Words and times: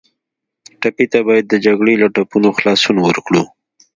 ټپي 0.81 1.05
ته 1.11 1.19
باید 1.27 1.45
د 1.49 1.55
جګړې 1.65 1.93
له 2.01 2.07
ټپونو 2.15 2.47
خلاصون 2.57 2.97
ورکړو. 3.01 3.43